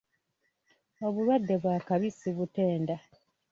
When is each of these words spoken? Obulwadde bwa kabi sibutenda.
Obulwadde 1.05 1.55
bwa 1.61 1.77
kabi 1.87 2.09
sibutenda. 2.17 2.95